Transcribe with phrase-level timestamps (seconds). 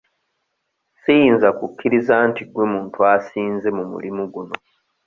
[1.01, 4.55] Siyinza kukkiriza nti gwe muntu asinze mu mulimu guno.